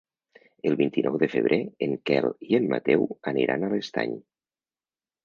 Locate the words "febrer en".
1.33-1.93